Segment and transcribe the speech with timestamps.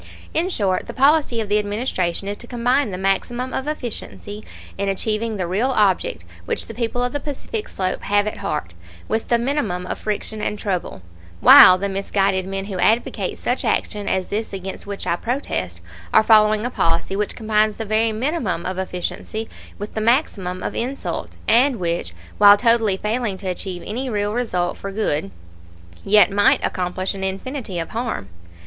[0.33, 4.43] In short, the policy of the Administration is to combine the maximum of efficiency
[4.75, 8.73] in achieving the real object which the people of the Pacific Slope have at heart,
[9.07, 11.03] with the minimum of friction and trouble,
[11.39, 16.23] while the misguided men who advocate such action as this against which I protest are
[16.23, 19.47] following a policy which combines the very minimum of efficiency
[19.77, 24.77] with the maximum of insult, and which, while totally failing to achieve any real result
[24.77, 25.29] for good,
[26.03, 28.29] yet might accomplish an infinity of harm.